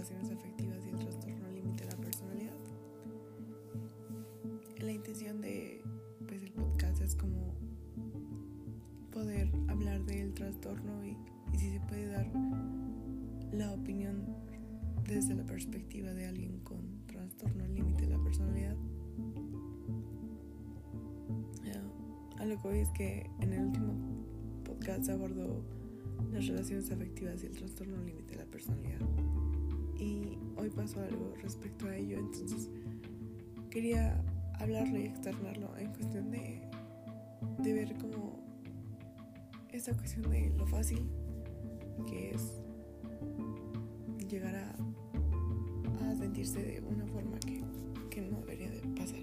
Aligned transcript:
relaciones 0.00 0.30
afectivas 0.30 0.78
y 0.86 0.88
el 0.88 0.96
trastorno 0.96 1.50
límite 1.50 1.84
de 1.84 1.90
la 1.90 1.96
personalidad. 1.98 2.56
La 4.78 4.92
intención 4.92 5.42
de 5.42 5.82
pues, 6.26 6.42
el 6.42 6.52
podcast 6.52 7.02
es 7.02 7.14
como 7.14 7.54
poder 9.12 9.50
hablar 9.68 10.02
del 10.06 10.32
trastorno 10.32 11.04
y, 11.04 11.18
y 11.52 11.58
si 11.58 11.70
se 11.70 11.80
puede 11.80 12.06
dar 12.06 12.26
la 13.52 13.72
opinión 13.72 14.24
desde 15.06 15.34
la 15.34 15.44
perspectiva 15.44 16.14
de 16.14 16.26
alguien 16.26 16.60
con 16.60 17.04
trastorno 17.06 17.66
límite 17.66 18.06
de 18.06 18.16
la 18.16 18.22
personalidad. 18.22 18.76
A 22.38 22.46
lo 22.46 22.58
que 22.58 22.68
hoy 22.68 22.78
es 22.78 22.88
que 22.92 23.28
en 23.40 23.52
el 23.52 23.66
último 23.66 23.92
podcast 24.64 25.10
abordó 25.10 25.62
las 26.32 26.46
relaciones 26.46 26.90
afectivas 26.90 27.42
y 27.42 27.48
el 27.48 27.52
trastorno 27.52 28.02
límite 28.02 28.34
de 28.34 28.44
la 28.44 28.50
personalidad. 28.50 29.00
Y 30.00 30.38
hoy 30.56 30.70
pasó 30.70 31.02
algo 31.02 31.34
respecto 31.42 31.86
a 31.86 31.94
ello, 31.94 32.18
entonces 32.18 32.70
quería 33.68 34.24
hablarlo 34.58 34.98
y 34.98 35.02
externarlo 35.02 35.76
en 35.76 35.92
cuestión 35.92 36.30
de, 36.30 36.62
ver 37.58 37.94
como 37.98 38.40
esta 39.70 39.94
cuestión 39.94 40.30
de 40.30 40.50
lo 40.56 40.66
fácil 40.66 41.06
que 42.08 42.30
es 42.30 42.62
llegar 44.26 44.54
a, 44.56 46.08
a 46.08 46.16
sentirse 46.16 46.62
de 46.62 46.80
una 46.80 47.06
forma 47.06 47.38
que, 47.40 47.62
que 48.08 48.22
no 48.22 48.38
debería 48.40 48.70
de 48.70 48.80
pasar. 48.96 49.20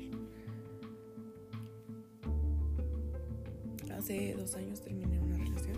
Hace 3.97 4.35
dos 4.35 4.53
años 4.55 4.79
terminé 4.79 5.19
una 5.19 5.37
relación, 5.37 5.77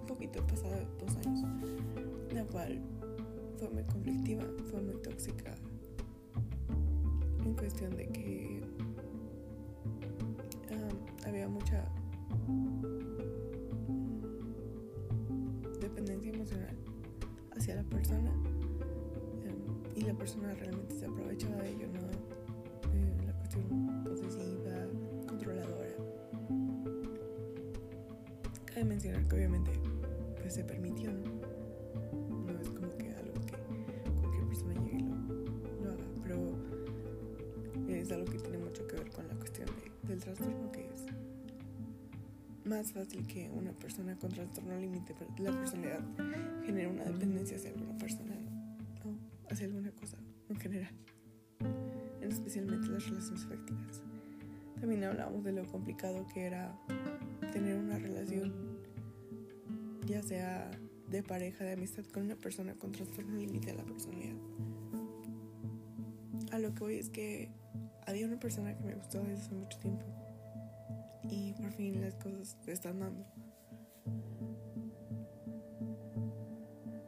un 0.00 0.06
poquito 0.06 0.44
pasado 0.46 0.74
dos 0.98 1.14
años, 1.26 1.44
la 2.32 2.44
cual 2.44 2.80
fue 3.60 3.68
muy 3.68 3.84
conflictiva, 3.84 4.44
fue 4.70 4.80
muy 4.80 4.96
tóxica, 5.02 5.54
en 7.44 7.54
cuestión 7.54 7.94
de 7.94 8.08
que 8.08 8.62
um, 10.70 11.26
había 11.26 11.46
mucha 11.46 11.84
dependencia 15.78 16.32
emocional 16.32 16.74
hacia 17.54 17.74
la 17.74 17.82
persona 17.82 18.30
um, 18.32 19.84
y 19.94 20.00
la 20.02 20.14
persona 20.14 20.54
realmente 20.54 20.94
se 20.94 21.04
aprovechaba 21.04 21.56
de 21.56 21.70
ello, 21.70 21.86
¿no? 21.92 22.00
Eh, 22.94 23.16
la 23.26 23.32
cuestión 23.34 24.04
posesiva, 24.04 24.86
controladora. 25.28 25.90
Cabe 28.64 28.84
mencionar 28.84 29.28
que 29.28 29.36
obviamente 29.36 29.72
pues 30.40 30.54
se 30.54 30.64
permitió. 30.64 31.10
No 32.46 32.60
es 32.60 32.68
como 32.68 32.96
que 32.96 33.14
algo 33.14 33.34
que 33.46 33.56
cualquier 34.20 34.46
persona 34.46 34.74
llegue 34.84 34.98
y 34.98 35.84
lo, 35.84 35.90
haga, 35.92 36.04
pero 36.22 36.56
es 37.88 38.12
algo 38.12 38.24
que 38.26 38.38
tiene 38.38 38.58
mucho 38.58 38.86
que 38.86 38.96
ver 38.96 39.10
con 39.10 39.28
la 39.28 39.34
cuestión 39.34 39.68
de, 39.68 40.08
del 40.08 40.20
trastorno 40.20 40.72
que 40.72 40.86
es 40.86 41.06
más 42.64 42.92
fácil 42.92 43.26
que 43.26 43.50
una 43.50 43.72
persona 43.72 44.16
con 44.16 44.30
trastorno 44.30 44.78
límite 44.78 45.14
la 45.38 45.50
personalidad 45.50 46.00
genere 46.64 46.88
una 46.88 47.04
dependencia 47.04 47.56
hacia 47.56 47.70
alguna 47.70 47.98
persona 47.98 48.34
o 49.04 49.50
hacia 49.50 49.66
alguna 49.66 49.90
cosa 49.92 50.18
en 50.48 50.56
general, 50.56 50.92
especialmente 52.20 52.88
las 52.88 53.08
relaciones 53.08 53.44
afectivas. 53.44 54.02
También 54.80 55.04
hablamos 55.04 55.44
de 55.44 55.52
lo 55.52 55.64
complicado 55.66 56.26
que 56.32 56.44
era 56.44 56.76
tener 57.52 57.76
una 57.76 57.98
relación, 57.98 58.52
ya 60.06 60.22
sea 60.22 60.70
de 61.10 61.22
pareja, 61.22 61.64
de 61.64 61.72
amistad 61.72 62.04
con 62.04 62.24
una 62.24 62.36
persona 62.36 62.74
con 62.74 62.92
trastorno 62.92 63.36
límite 63.36 63.72
de 63.72 63.74
la 63.74 63.84
personalidad. 63.84 64.36
A 66.52 66.58
lo 66.58 66.72
que 66.74 66.80
voy 66.80 66.94
es 66.96 67.10
que 67.10 67.50
había 68.06 68.26
una 68.26 68.38
persona 68.38 68.76
que 68.76 68.84
me 68.84 68.94
gustó 68.94 69.18
desde 69.18 69.42
hace 69.42 69.54
mucho 69.54 69.78
tiempo 69.78 70.04
y 71.28 71.52
por 71.54 71.70
fin 71.72 72.00
las 72.00 72.14
cosas 72.14 72.56
se 72.64 72.72
están 72.72 73.00
dando. 73.00 73.24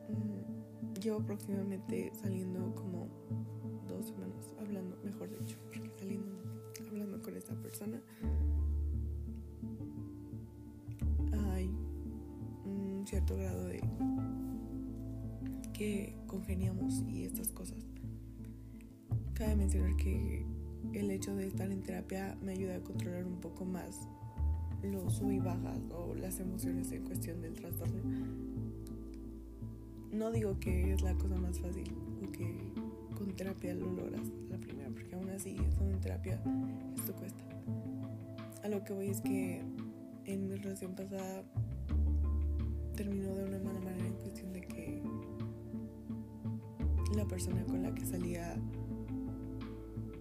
Mm, 0.08 0.94
llevo 1.00 1.20
aproximadamente 1.20 2.12
saliendo 2.20 2.74
como 2.74 3.08
dos 3.88 4.06
semanas 4.06 4.52
hablando, 4.58 4.96
mejor 5.04 5.30
dicho, 5.38 5.56
porque 5.64 5.90
saliendo, 5.98 6.42
hablando 6.88 7.22
con 7.22 7.36
esta 7.36 7.54
persona. 7.54 8.00
Cierto 13.12 13.36
grado 13.36 13.66
de 13.66 13.78
que 15.74 16.14
congeniamos 16.26 17.04
y 17.06 17.24
estas 17.24 17.48
cosas. 17.48 17.84
Cabe 19.34 19.54
mencionar 19.54 19.94
que 19.96 20.46
el 20.94 21.10
hecho 21.10 21.36
de 21.36 21.46
estar 21.46 21.70
en 21.70 21.82
terapia 21.82 22.38
me 22.40 22.52
ayuda 22.52 22.76
a 22.76 22.80
controlar 22.80 23.26
un 23.26 23.38
poco 23.38 23.66
más 23.66 24.08
los 24.82 25.16
sub 25.16 25.30
y 25.30 25.40
bajas 25.40 25.78
o 25.90 26.14
las 26.14 26.40
emociones 26.40 26.90
en 26.92 27.04
cuestión 27.04 27.42
del 27.42 27.52
trastorno. 27.52 28.00
No 30.10 30.30
digo 30.30 30.58
que 30.58 30.94
es 30.94 31.02
la 31.02 31.14
cosa 31.14 31.36
más 31.36 31.60
fácil 31.60 31.94
o 32.26 32.32
que 32.32 32.72
con 33.14 33.36
terapia 33.36 33.74
lo 33.74 33.92
logras 33.92 34.26
la 34.48 34.56
primera, 34.56 34.88
porque 34.88 35.14
aún 35.16 35.28
así, 35.28 35.58
con 35.76 36.00
terapia, 36.00 36.42
esto 36.96 37.14
cuesta. 37.14 37.44
A 38.64 38.68
lo 38.68 38.82
que 38.82 38.94
voy 38.94 39.08
es 39.08 39.20
que 39.20 39.60
en 40.24 40.48
mi 40.48 40.56
relación 40.56 40.94
pasada 40.94 41.44
terminó 42.94 43.34
de 43.34 43.44
una 43.44 43.58
mala 43.58 43.80
manera 43.80 44.06
en 44.06 44.14
cuestión 44.14 44.52
de 44.52 44.60
que 44.60 45.02
la 47.16 47.24
persona 47.26 47.64
con 47.64 47.82
la 47.82 47.94
que 47.94 48.06
salía 48.06 48.56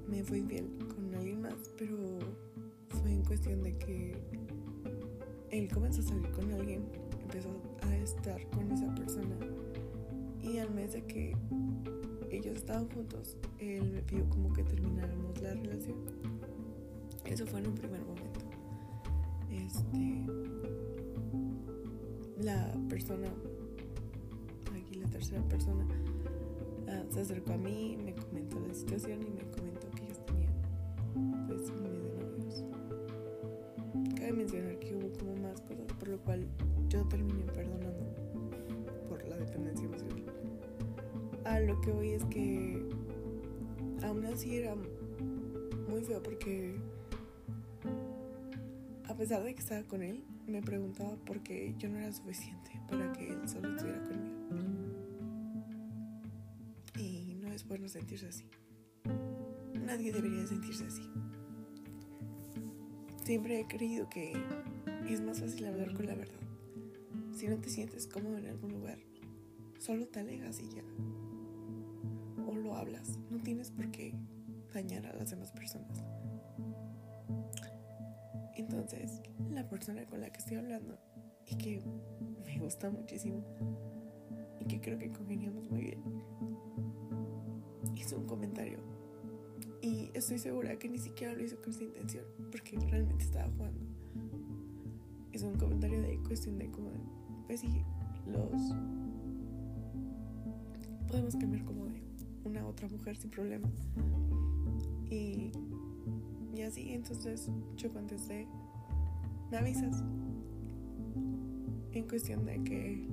me 0.07 0.23
fue 0.23 0.39
infiel 0.39 0.67
con 0.93 1.13
alguien 1.15 1.41
más, 1.41 1.71
pero 1.77 2.19
fue 2.89 3.13
en 3.13 3.23
cuestión 3.23 3.63
de 3.63 3.77
que 3.77 4.21
él 5.51 5.69
comenzó 5.73 6.01
a 6.01 6.03
salir 6.03 6.31
con 6.31 6.51
alguien, 6.51 6.83
empezó 7.21 7.49
a 7.81 7.95
estar 7.97 8.45
con 8.49 8.71
esa 8.71 8.93
persona 8.95 9.35
y 10.41 10.57
al 10.57 10.73
mes 10.73 10.93
de 10.93 11.03
que 11.05 11.35
ellos 12.29 12.55
estaban 12.55 12.89
juntos, 12.89 13.37
él 13.59 13.91
me 13.91 14.01
pidió 14.01 14.27
como 14.29 14.51
que 14.53 14.63
termináramos 14.63 15.41
la 15.41 15.53
relación. 15.53 15.97
Eso 17.25 17.45
fue 17.45 17.59
en 17.59 17.67
un 17.67 17.75
primer 17.75 18.01
momento. 18.01 18.39
Este, 19.49 20.25
la 22.43 22.71
persona, 22.89 23.27
aquí 24.75 24.95
la 24.95 25.07
tercera 25.07 25.41
persona, 25.43 25.85
uh, 26.87 27.13
se 27.13 27.21
acercó 27.21 27.53
a 27.53 27.57
mí, 27.57 27.97
me 28.03 28.13
comentó 28.15 28.59
la 28.67 28.73
situación 28.73 29.21
y 29.21 29.29
me 29.29 29.43
comentó 29.51 29.89
que 29.91 30.05
ellos 30.05 30.25
tenían 30.25 30.53
pues 31.47 31.69
un 31.69 31.83
mes 31.83 31.93
de 31.93 32.09
novios. 32.23 32.63
Cabe 34.15 34.33
mencionar 34.33 34.79
que 34.79 34.95
hubo 34.95 35.11
como 35.19 35.35
más 35.35 35.61
cosas, 35.61 35.85
por 35.99 36.07
lo 36.07 36.17
cual 36.19 36.47
yo 36.89 37.07
terminé 37.07 37.43
perdonando 37.45 38.05
por 39.07 39.23
la 39.27 39.37
dependencia 39.37 39.85
emocional. 39.85 40.23
A 41.45 41.59
lo 41.59 41.79
que 41.81 41.91
voy 41.91 42.11
es 42.11 42.25
que 42.25 42.87
aún 44.03 44.25
así 44.25 44.55
era 44.55 44.75
muy 45.89 46.03
feo 46.03 46.23
porque 46.23 46.75
pesar 49.21 49.43
de 49.43 49.53
que 49.53 49.59
estaba 49.59 49.83
con 49.83 50.01
él, 50.01 50.23
me 50.47 50.63
preguntaba 50.63 51.15
por 51.15 51.43
qué 51.43 51.75
yo 51.77 51.89
no 51.89 51.99
era 51.99 52.11
suficiente 52.11 52.71
para 52.89 53.13
que 53.13 53.29
él 53.29 53.47
solo 53.47 53.69
estuviera 53.75 54.01
conmigo. 54.01 54.31
Y 56.97 57.35
no 57.35 57.53
es 57.53 57.67
bueno 57.67 57.87
sentirse 57.87 58.25
así. 58.25 58.49
Nadie 59.75 60.11
debería 60.11 60.47
sentirse 60.47 60.87
así. 60.87 61.07
Siempre 63.23 63.59
he 63.59 63.67
creído 63.67 64.09
que 64.09 64.33
es 65.07 65.21
más 65.21 65.39
fácil 65.39 65.67
hablar 65.67 65.93
con 65.93 66.07
la 66.07 66.15
verdad. 66.15 66.41
Si 67.31 67.47
no 67.47 67.57
te 67.57 67.69
sientes 67.69 68.07
cómodo 68.07 68.39
en 68.39 68.47
algún 68.47 68.71
lugar, 68.71 68.97
solo 69.77 70.07
te 70.07 70.21
alejas 70.21 70.59
y 70.61 70.69
ya. 70.77 70.83
O 72.47 72.55
lo 72.55 72.75
hablas. 72.75 73.19
No 73.29 73.37
tienes 73.37 73.69
por 73.69 73.91
qué 73.91 74.15
dañar 74.73 75.05
a 75.05 75.13
las 75.13 75.29
demás 75.29 75.51
personas. 75.51 76.03
Entonces, 78.71 79.21
la 79.49 79.67
persona 79.67 80.05
con 80.05 80.21
la 80.21 80.29
que 80.29 80.39
estoy 80.39 80.55
hablando 80.55 80.97
y 81.45 81.55
que 81.55 81.81
me 82.45 82.57
gusta 82.59 82.89
muchísimo 82.89 83.43
y 84.61 84.65
que 84.65 84.79
creo 84.79 84.97
que 84.97 85.11
congeniamos 85.11 85.69
muy 85.69 85.81
bien, 85.81 86.01
hizo 87.97 88.17
un 88.17 88.25
comentario. 88.25 88.79
Y 89.81 90.09
estoy 90.13 90.39
segura 90.39 90.77
que 90.77 90.87
ni 90.87 90.99
siquiera 90.99 91.33
lo 91.33 91.43
hizo 91.43 91.59
con 91.61 91.71
esa 91.71 91.83
intención, 91.83 92.23
porque 92.49 92.79
realmente 92.79 93.25
estaba 93.25 93.51
jugando. 93.51 93.81
Hizo 95.33 95.47
un 95.49 95.57
comentario 95.57 96.01
de 96.01 96.17
cuestión 96.19 96.57
de 96.57 96.69
como, 96.71 96.91
pues 97.47 97.59
sí, 97.59 97.83
los 98.25 98.73
podemos 101.09 101.35
cambiar 101.35 101.65
como 101.65 101.87
de 101.87 102.01
una 102.45 102.61
a 102.61 102.67
otra 102.67 102.87
mujer 102.87 103.17
sin 103.17 103.31
problema. 103.31 103.69
Y, 105.09 105.51
y 106.55 106.61
así, 106.61 106.93
entonces 106.93 107.49
yo 107.75 107.91
contesté, 107.91 108.47
me 109.51 109.57
avisas. 109.57 110.01
En 111.91 112.07
cuestión 112.07 112.45
de 112.45 112.63
que 112.63 113.07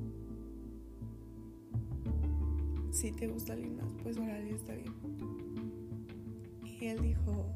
si 2.92 3.10
te 3.12 3.26
gusta 3.26 3.54
alguien 3.54 3.76
más, 3.76 3.92
pues 4.02 4.16
órale, 4.16 4.54
está 4.54 4.72
bien. 4.74 4.94
Y 6.64 6.86
él 6.86 7.02
dijo, 7.02 7.46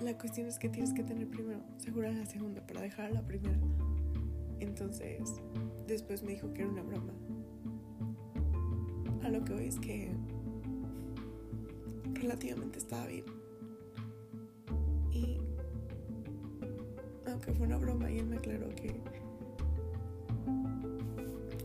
la 0.00 0.16
cuestión 0.16 0.46
es 0.46 0.58
que 0.58 0.68
tienes 0.68 0.92
que 0.92 1.02
tener 1.02 1.28
primero 1.28 1.60
segura 1.78 2.12
la 2.12 2.24
segunda 2.24 2.64
para 2.64 2.80
dejar 2.82 3.06
a 3.06 3.10
la 3.10 3.26
primera. 3.26 3.58
Entonces, 4.60 5.42
después 5.88 6.22
me 6.22 6.32
dijo 6.32 6.52
que 6.54 6.62
era 6.62 6.70
una 6.70 6.82
broma. 6.82 7.12
A 9.24 9.28
lo 9.28 9.44
que 9.44 9.54
voy 9.54 9.64
es 9.66 9.80
que 9.80 10.12
relativamente 12.14 12.78
estaba 12.78 13.06
bien. 13.06 13.43
Aunque 17.44 17.58
fue 17.58 17.66
una 17.66 17.76
broma 17.76 18.10
y 18.10 18.18
él 18.18 18.26
me 18.26 18.36
aclaró 18.36 18.68
que 18.74 18.94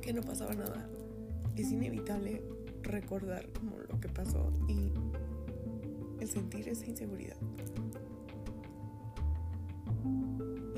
que 0.01 0.13
no 0.13 0.21
pasaba 0.21 0.53
nada, 0.53 0.89
es 1.55 1.71
inevitable 1.71 2.41
recordar 2.81 3.47
como 3.53 3.77
lo 3.77 3.99
que 3.99 4.09
pasó 4.09 4.51
y 4.67 4.91
el 6.19 6.27
sentir 6.27 6.67
esa 6.67 6.85
inseguridad. 6.87 7.37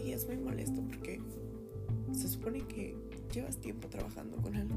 Y 0.04 0.12
es 0.12 0.28
muy 0.28 0.38
molesto 0.38 0.82
porque 0.84 1.22
se 2.12 2.28
supone 2.28 2.60
que 2.68 2.96
llevas 3.34 3.58
tiempo 3.58 3.88
trabajando 3.88 4.38
con 4.38 4.56
algo 4.56 4.76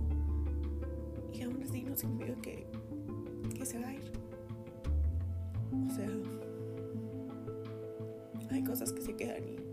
y 1.32 1.42
aún 1.42 1.60
así 1.62 1.82
no 1.82 1.96
significa 1.96 2.40
que, 2.40 2.66
que 3.54 3.66
se 3.66 3.78
va 3.80 3.88
a 3.88 3.94
ir. 3.94 4.12
O 5.72 5.90
sea, 5.90 6.08
hay 8.50 8.62
cosas 8.62 8.92
que 8.92 9.02
se 9.02 9.16
quedan 9.16 9.42
y 9.48 9.63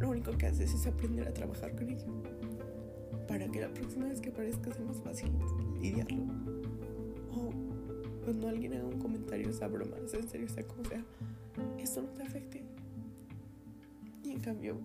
lo 0.00 0.10
único 0.10 0.36
que 0.36 0.46
haces 0.46 0.72
es 0.72 0.86
aprender 0.86 1.28
a 1.28 1.34
trabajar 1.34 1.74
con 1.76 1.90
ello 1.90 2.06
para 3.28 3.46
que 3.48 3.60
la 3.60 3.72
próxima 3.72 4.06
vez 4.06 4.20
que 4.20 4.30
aparezca 4.30 4.72
sea 4.72 4.84
más 4.84 5.00
fácil 5.02 5.30
lidiarlo. 5.80 6.24
O 7.30 7.52
cuando 8.24 8.48
alguien 8.48 8.74
haga 8.74 8.86
un 8.86 8.98
comentario, 8.98 9.52
sea 9.52 9.68
broma, 9.68 9.96
sea 10.06 10.20
en 10.20 10.28
serio, 10.28 10.48
sea 10.48 10.66
como 10.66 10.84
sea, 10.84 11.04
eso 11.78 12.02
no 12.02 12.08
te 12.08 12.22
afecte. 12.22 12.64
Y 14.24 14.32
en 14.32 14.40
cambio, 14.40 14.80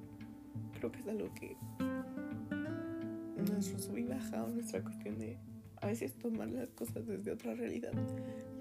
creo 0.77 0.91
que 0.91 0.99
es 0.99 1.07
algo 1.07 1.33
que 1.33 1.57
nuestro 3.49 3.79
sub 3.79 3.97
y 3.97 4.03
baja 4.03 4.43
o 4.43 4.49
nuestra 4.49 4.83
cuestión 4.83 5.17
de 5.17 5.37
a 5.81 5.87
veces 5.87 6.13
tomar 6.13 6.47
las 6.49 6.69
cosas 6.69 7.05
desde 7.05 7.31
otra 7.31 7.53
realidad 7.53 7.91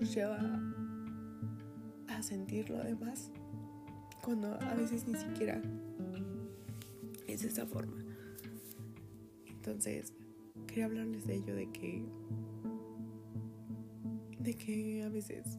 nos 0.00 0.14
lleva 0.14 0.38
a 2.08 2.22
sentirlo 2.22 2.78
además 2.78 3.30
cuando 4.22 4.54
a 4.60 4.74
veces 4.74 5.06
ni 5.06 5.16
siquiera 5.16 5.60
es 7.26 7.44
esa 7.44 7.66
forma. 7.66 8.04
Entonces, 9.46 10.12
quería 10.66 10.86
hablarles 10.86 11.26
de 11.26 11.36
ello, 11.36 11.54
de 11.54 11.70
que, 11.70 12.04
de 14.40 14.54
que 14.54 15.02
a 15.02 15.08
veces 15.08 15.58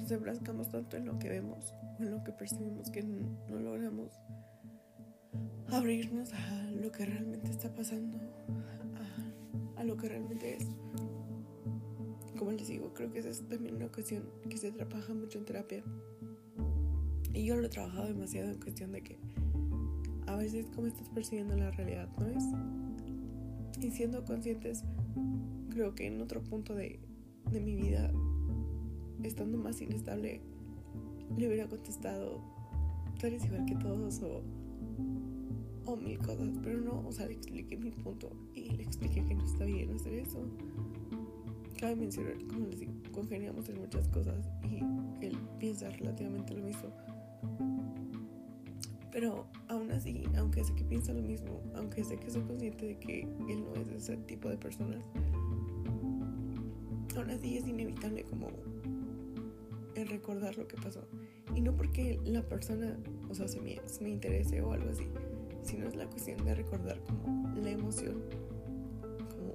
nos 0.00 0.10
enfrascamos 0.10 0.70
tanto 0.70 0.96
en 0.96 1.06
lo 1.06 1.18
que 1.18 1.28
vemos 1.28 1.74
o 1.98 2.02
en 2.02 2.10
lo 2.10 2.24
que 2.24 2.32
percibimos 2.32 2.90
que 2.90 3.02
no, 3.02 3.60
logramos 3.60 4.12
abrirnos 5.68 6.32
a 6.32 6.70
lo 6.70 6.90
que 6.90 7.04
realmente 7.04 7.50
está 7.50 7.72
pasando, 7.74 8.18
a, 9.76 9.80
a, 9.80 9.84
lo 9.84 9.96
que 9.96 10.08
realmente 10.08 10.56
es. 10.56 10.66
Como 12.38 12.52
les 12.52 12.68
digo, 12.68 12.94
creo 12.94 13.12
que 13.12 13.18
esa 13.18 13.28
es 13.28 13.46
también 13.48 13.76
una 13.76 13.88
cuestión 13.88 14.24
que 14.48 14.56
se 14.56 14.72
trabaja 14.72 15.12
mucho 15.12 15.38
en 15.38 15.44
terapia. 15.44 15.84
Y 17.34 17.44
yo 17.44 17.56
lo 17.56 17.66
he 17.66 17.70
trabajado 17.70 18.06
demasiado 18.06 18.50
en 18.50 18.60
cuestión 18.60 18.92
de 18.92 19.02
que 19.02 19.18
a 20.30 20.36
veces 20.36 20.66
como 20.74 20.86
estás 20.86 21.08
percibiendo 21.08 21.56
la 21.56 21.70
realidad, 21.72 22.08
¿no 22.18 22.26
es? 22.28 22.44
Y 23.80 23.90
siendo 23.90 24.24
conscientes, 24.24 24.84
creo 25.70 25.94
que 25.94 26.06
en 26.06 26.20
otro 26.20 26.40
punto 26.42 26.74
de, 26.74 27.00
de 27.50 27.60
mi 27.60 27.74
vida, 27.74 28.12
estando 29.24 29.58
más 29.58 29.80
inestable, 29.80 30.40
le 31.36 31.48
hubiera 31.48 31.66
contestado, 31.68 32.40
tú 33.18 33.26
eres 33.26 33.44
igual 33.44 33.64
que 33.66 33.74
todos 33.76 34.22
o, 34.22 34.42
o 35.86 35.96
mil 35.96 36.18
cosas, 36.18 36.48
pero 36.62 36.80
no, 36.80 37.04
o 37.06 37.12
sea, 37.12 37.26
le 37.26 37.32
expliqué 37.32 37.76
mi 37.76 37.90
punto 37.90 38.30
y 38.54 38.70
le 38.70 38.84
expliqué 38.84 39.24
que 39.24 39.34
no 39.34 39.44
está 39.44 39.64
bien 39.64 39.90
hacer 39.90 40.14
eso. 40.14 40.46
Cabe 41.78 41.96
mencionar, 41.96 42.34
como 42.46 42.66
les 42.66 42.80
digo, 42.80 42.92
congeniamos 43.10 43.68
en 43.68 43.80
muchas 43.80 44.06
cosas 44.08 44.48
y 44.70 44.76
él 45.24 45.36
piensa 45.58 45.88
relativamente 45.90 46.54
lo 46.54 46.64
mismo. 46.66 46.90
Pero 49.12 49.46
aún 49.68 49.90
así, 49.90 50.24
aunque 50.36 50.64
sé 50.64 50.74
que 50.74 50.84
piensa 50.84 51.12
lo 51.12 51.22
mismo, 51.22 51.60
aunque 51.74 52.04
sé 52.04 52.16
que 52.16 52.30
soy 52.30 52.42
consciente 52.42 52.86
de 52.86 52.98
que 52.98 53.22
él 53.48 53.64
no 53.64 53.74
es 53.80 53.88
ese 53.88 54.16
tipo 54.18 54.48
de 54.48 54.56
personas, 54.56 55.04
aún 57.16 57.30
así 57.30 57.56
es 57.56 57.66
inevitable 57.66 58.22
como 58.24 58.48
el 59.96 60.08
recordar 60.08 60.56
lo 60.56 60.66
que 60.68 60.76
pasó. 60.76 61.06
Y 61.54 61.60
no 61.60 61.76
porque 61.76 62.20
la 62.24 62.42
persona, 62.42 62.96
o 63.28 63.34
sea, 63.34 63.48
se 63.48 63.60
me, 63.60 63.80
se 63.86 64.04
me 64.04 64.10
interese 64.10 64.62
o 64.62 64.72
algo 64.72 64.90
así, 64.90 65.06
sino 65.62 65.86
es 65.88 65.96
la 65.96 66.06
cuestión 66.06 66.44
de 66.44 66.54
recordar 66.54 67.00
como 67.00 67.48
la 67.56 67.70
emoción, 67.70 68.22
como 69.28 69.54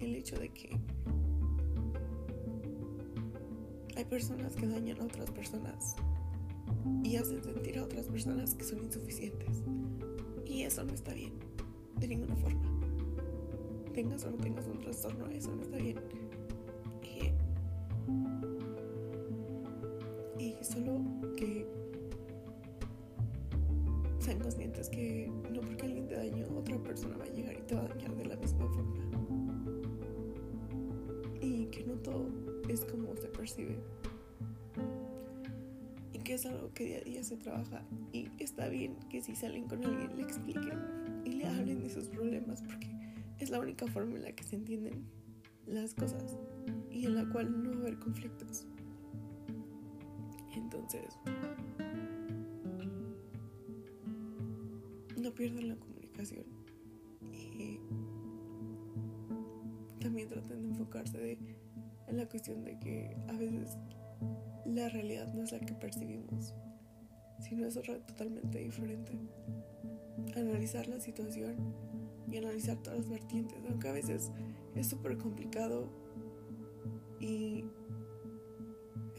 el 0.00 0.16
hecho 0.16 0.36
de 0.38 0.48
que 0.48 0.76
hay 3.96 4.04
personas 4.04 4.54
que 4.56 4.66
dañan 4.66 5.00
a 5.00 5.04
otras 5.04 5.30
personas 5.30 5.96
y 7.02 7.16
hacen 7.16 7.42
sentir 7.42 7.78
a 7.78 7.84
otras 7.84 8.06
personas 8.06 8.54
que 8.54 8.64
son 8.64 8.82
insuficientes. 8.84 9.62
Y 10.44 10.62
eso 10.62 10.84
no 10.84 10.94
está 10.94 11.12
bien, 11.12 11.32
de 11.98 12.08
ninguna 12.08 12.36
forma. 12.36 12.62
Tengas 13.94 14.24
o 14.24 14.30
no 14.30 14.36
tengas 14.36 14.66
un 14.66 14.80
trastorno, 14.80 15.26
eso 15.28 15.54
no 15.54 15.62
está 15.62 15.76
bien. 15.78 15.96
Y, 20.38 20.54
solo 20.62 21.00
que 21.36 21.66
sean 24.18 24.38
conscientes 24.40 24.88
que 24.88 25.30
no 25.52 25.60
porque 25.60 25.86
alguien 25.86 26.08
te 26.08 26.16
dañó, 26.16 26.46
otra 26.58 26.76
persona 26.82 27.16
va 27.16 27.24
a 27.24 27.28
llegar 27.28 27.54
y 27.54 27.62
te 27.62 27.74
va 27.74 27.84
a 27.84 27.88
dañar 27.88 28.16
de 28.16 28.24
la 28.26 28.36
misma 28.36 28.66
forma. 28.68 28.94
Y 31.40 31.66
que 31.66 31.84
no 31.84 31.94
todo 31.94 32.28
es 32.68 32.84
como 32.84 33.16
se 33.16 33.28
percibe 33.28 33.78
que 36.26 36.34
es 36.34 36.44
algo 36.44 36.72
que 36.74 36.84
día 36.84 36.98
a 36.98 37.00
día 37.02 37.22
se 37.22 37.36
trabaja 37.36 37.84
y 38.12 38.28
está 38.40 38.66
bien 38.66 38.96
que 39.08 39.22
si 39.22 39.36
salen 39.36 39.68
con 39.68 39.84
alguien 39.84 40.16
le 40.16 40.24
expliquen 40.24 41.22
y 41.24 41.34
le 41.34 41.46
hablen 41.46 41.84
de 41.84 41.88
sus 41.88 42.08
problemas 42.08 42.62
porque 42.62 42.90
es 43.38 43.50
la 43.50 43.60
única 43.60 43.86
forma 43.86 44.16
en 44.16 44.24
la 44.24 44.32
que 44.32 44.42
se 44.42 44.56
entienden 44.56 45.06
las 45.66 45.94
cosas 45.94 46.36
y 46.90 47.06
en 47.06 47.14
la 47.14 47.28
cual 47.28 47.62
no 47.62 47.70
va 47.70 47.76
a 47.76 47.80
haber 47.82 47.98
conflictos. 48.00 48.66
Entonces, 50.56 51.16
no 55.16 55.32
pierdan 55.32 55.68
la 55.68 55.76
comunicación 55.76 56.44
y 57.32 57.78
también 60.00 60.26
traten 60.26 60.60
de 60.60 60.68
enfocarse 60.70 61.38
en 62.08 62.16
la 62.16 62.28
cuestión 62.28 62.64
de 62.64 62.76
que 62.80 63.16
a 63.28 63.32
veces 63.34 63.78
la 64.66 64.88
realidad 64.88 65.32
no 65.32 65.42
es 65.42 65.52
la 65.52 65.60
que 65.60 65.74
percibimos, 65.74 66.54
sino 67.40 67.66
es 67.66 67.76
otra 67.76 67.98
totalmente 68.06 68.58
diferente. 68.58 69.18
Analizar 70.34 70.88
la 70.88 71.00
situación 71.00 71.56
y 72.30 72.36
analizar 72.36 72.76
todas 72.78 72.98
las 73.00 73.08
vertientes, 73.08 73.58
aunque 73.68 73.88
a 73.88 73.92
veces 73.92 74.32
es 74.74 74.88
súper 74.88 75.16
complicado 75.18 75.88
y 77.20 77.64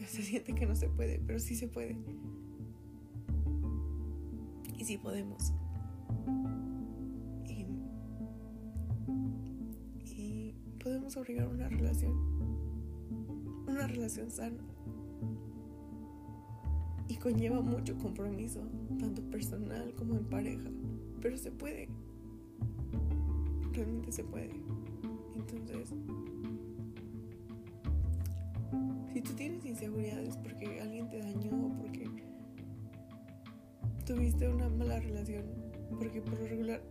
se 0.06 0.22
siente 0.22 0.54
que 0.54 0.66
no 0.66 0.76
se 0.76 0.88
puede, 0.88 1.20
pero 1.26 1.38
sí 1.38 1.54
se 1.54 1.68
puede. 1.68 1.96
Y 4.76 4.84
sí 4.84 4.98
podemos. 4.98 5.52
Y, 10.04 10.54
podemos 10.82 11.16
obligar 11.16 11.48
una 11.48 11.68
relación, 11.68 12.12
una 13.66 13.86
relación 13.86 14.30
sana 14.30 14.67
y 17.08 17.16
conlleva 17.16 17.60
mucho 17.60 17.96
compromiso, 17.96 18.60
tanto 19.00 19.22
personal 19.22 19.92
como 19.94 20.14
en 20.14 20.24
pareja, 20.24 20.70
pero 21.20 21.36
se 21.38 21.50
puede, 21.50 21.88
realmente 23.72 24.12
se 24.12 24.24
puede. 24.24 24.52
Entonces, 25.34 25.94
si 29.12 29.22
tú 29.22 29.32
tienes 29.32 29.64
inseguridades 29.64 30.36
porque 30.36 30.80
alguien 30.80 31.08
te 31.08 31.18
dañó 31.18 31.66
o 31.66 31.72
porque 31.78 32.08
tuviste 34.04 34.48
una 34.48 34.68
mala 34.68 35.00
relación, 35.00 35.44
porque 35.98 36.20
por 36.20 36.38
lo 36.38 36.46
regular 36.46 36.82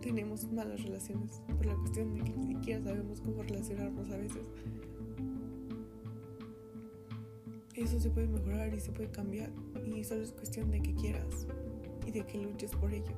tenemos 0.00 0.50
malas 0.52 0.82
relaciones, 0.82 1.42
por 1.48 1.66
la 1.66 1.74
cuestión 1.74 2.14
de 2.14 2.22
que 2.22 2.36
ni 2.36 2.54
siquiera 2.54 2.82
sabemos 2.82 3.20
cómo 3.20 3.42
relacionarnos 3.42 4.10
a 4.10 4.16
veces 4.16 4.46
eso 7.82 7.98
se 8.00 8.10
puede 8.10 8.28
mejorar 8.28 8.74
y 8.74 8.80
se 8.80 8.92
puede 8.92 9.10
cambiar 9.10 9.50
y 9.84 10.04
solo 10.04 10.22
es 10.22 10.32
cuestión 10.32 10.70
de 10.70 10.80
que 10.80 10.94
quieras 10.94 11.46
y 12.06 12.10
de 12.10 12.24
que 12.24 12.38
luches 12.38 12.72
por 12.72 12.92
ello. 12.92 13.14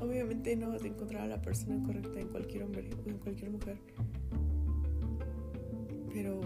obviamente 0.00 0.54
no 0.56 0.68
vas 0.70 0.82
a 0.82 0.86
encontrar 0.86 1.22
a 1.22 1.26
la 1.26 1.42
persona 1.42 1.82
correcta 1.84 2.20
en 2.20 2.28
cualquier 2.28 2.64
hombre 2.64 2.88
o 3.04 3.08
en 3.08 3.18
cualquier 3.18 3.50
mujer. 3.50 3.78
Pero 6.12 6.40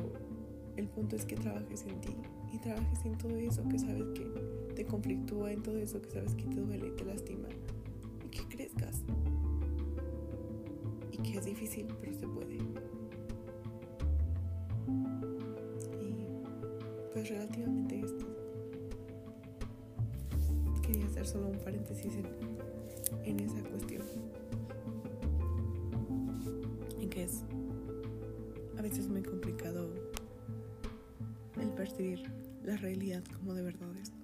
el 0.77 0.89
punto 0.89 1.17
es 1.17 1.25
que 1.25 1.37
trabajes 1.37 1.85
en 1.87 2.01
ti 2.01 2.17
y 2.53 2.59
trabajes 2.59 3.05
en 3.05 3.17
todo 3.19 3.37
eso 3.37 3.67
que 3.69 3.79
sabes 3.79 4.05
que 4.15 4.27
te 4.75 4.85
conflictúa, 4.85 5.53
en 5.53 5.63
todo 5.63 5.79
eso 5.79 6.01
que 6.01 6.11
sabes 6.11 6.35
que 6.35 6.45
te 6.45 6.61
duele 6.61 6.89
y 6.89 6.91
te 6.93 7.05
lastima 7.05 7.49
y 8.25 8.29
que 8.29 8.45
crezcas. 8.49 9.03
Y 11.11 11.19
que 11.19 11.39
es 11.39 11.45
difícil, 11.45 11.87
pero 12.01 12.15
se 12.15 12.27
puede. 12.27 12.59
Pues 17.13 17.29
relativamente 17.29 18.01
esto. 18.01 18.27
Quería 20.83 21.07
hacer 21.07 21.27
solo 21.27 21.49
un 21.49 21.59
paréntesis 21.59 22.13
en, 22.15 22.27
en 23.25 23.41
esa 23.41 23.63
cuestión. 23.63 24.03
En 27.01 27.11
que 27.11 27.25
es 27.25 27.43
a 28.79 28.83
veces 28.83 29.09
muy 29.09 29.23
complicado 29.23 29.91
el 31.61 31.69
percibir 31.71 32.23
la 32.65 32.77
realidad 32.77 33.23
como 33.39 33.55
de 33.55 33.63
verdad 33.63 33.97
es. 34.01 34.22